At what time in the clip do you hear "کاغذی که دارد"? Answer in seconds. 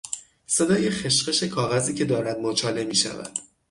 1.43-2.39